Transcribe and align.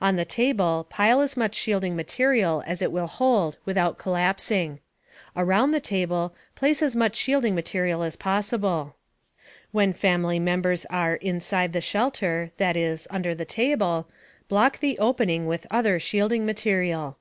On 0.00 0.16
the 0.16 0.24
table, 0.24 0.86
pile 0.88 1.20
as 1.20 1.36
much 1.36 1.54
shielding 1.54 1.94
material 1.94 2.64
as 2.66 2.80
it 2.80 2.90
will 2.90 3.06
hold 3.06 3.58
without 3.66 3.98
collapsing. 3.98 4.80
Around 5.36 5.72
the 5.72 5.80
table, 5.80 6.34
place 6.54 6.80
as 6.80 6.96
much 6.96 7.14
shielding 7.14 7.54
material 7.54 8.02
as 8.02 8.16
possible. 8.16 8.96
When 9.72 9.92
family 9.92 10.38
members 10.38 10.86
are 10.86 11.16
"inside 11.16 11.74
the 11.74 11.82
shelter" 11.82 12.52
that 12.56 12.74
is, 12.74 13.06
under 13.10 13.34
the 13.34 13.44
table 13.44 14.08
block 14.48 14.78
the 14.78 14.98
opening 14.98 15.46
with 15.46 15.66
other 15.70 15.98
shielding 15.98 16.46
material. 16.46 17.18